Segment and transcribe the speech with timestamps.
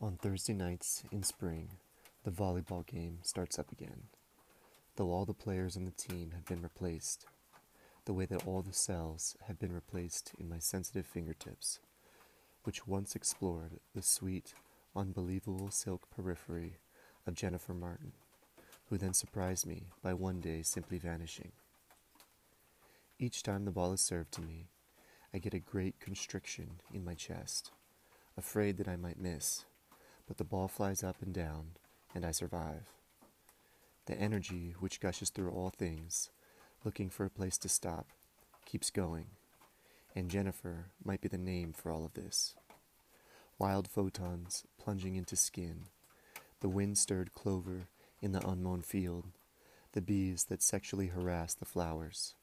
[0.00, 1.70] On Thursday nights in spring,
[2.22, 4.04] the volleyball game starts up again.
[4.94, 7.26] Though all the players on the team have been replaced,
[8.04, 11.80] the way that all the cells have been replaced in my sensitive fingertips,
[12.62, 14.54] which once explored the sweet,
[14.94, 16.76] unbelievable silk periphery
[17.26, 18.12] of Jennifer Martin,
[18.90, 21.50] who then surprised me by one day simply vanishing.
[23.18, 24.68] Each time the ball is served to me,
[25.34, 27.72] I get a great constriction in my chest,
[28.36, 29.64] afraid that I might miss
[30.28, 31.70] but the ball flies up and down,
[32.14, 32.92] and I survive.
[34.04, 36.30] The energy which gushes through all things,
[36.84, 38.08] looking for a place to stop,
[38.66, 39.26] keeps going,
[40.14, 42.54] and Jennifer might be the name for all of this.
[43.58, 45.86] Wild photons plunging into skin,
[46.60, 47.88] the wind stirred clover
[48.20, 49.24] in the unmown field,
[49.92, 52.34] the bees that sexually harass the flowers,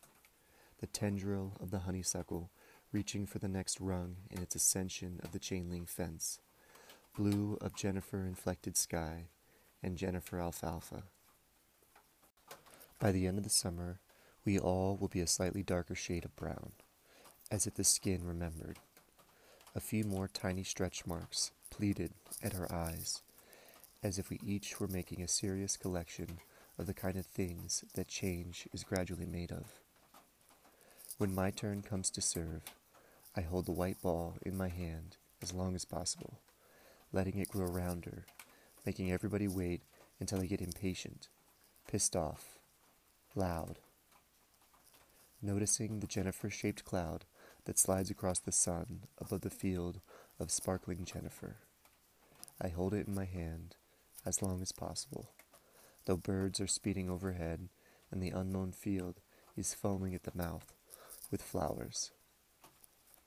[0.79, 2.49] the tendril of the honeysuckle
[2.91, 6.39] reaching for the next rung in its ascension of the chain link fence
[7.15, 9.27] blue of Jennifer inflected sky,
[9.81, 11.03] and Jennifer alfalfa.
[12.99, 13.99] By the end of the summer,
[14.43, 16.73] we all will be a slightly darker shade of brown,
[17.49, 18.79] as if the skin remembered.
[19.75, 22.11] A few more tiny stretch marks pleated
[22.43, 23.21] at our eyes,
[24.03, 26.39] as if we each were making a serious collection
[26.77, 29.79] of the kind of things that change is gradually made of.
[31.17, 32.61] When my turn comes to serve,
[33.37, 36.39] I hold the white ball in my hand as long as possible
[37.15, 38.25] letting it grow rounder,
[38.85, 39.81] making everybody wait
[40.19, 41.29] until they get impatient,
[41.87, 42.59] pissed off,
[43.35, 43.79] loud.
[45.41, 47.23] Noticing the Jennifer shaped cloud
[47.63, 50.01] that slides across the sun above the field
[50.41, 51.55] of sparkling Jennifer.
[52.61, 53.77] I hold it in my hand
[54.25, 55.31] as long as possible,
[56.05, 57.69] though birds are speeding overhead
[58.11, 59.21] and the unmown field
[59.55, 60.73] is foaming at the mouth
[61.31, 62.11] with flowers.